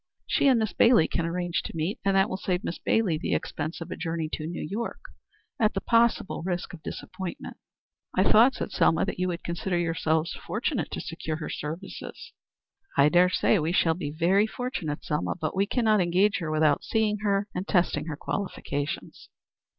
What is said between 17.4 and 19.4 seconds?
and testing her qualifications."